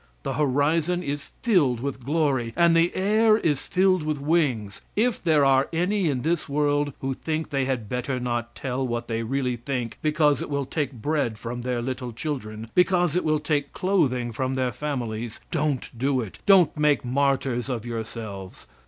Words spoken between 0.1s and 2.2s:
The horizon is filled with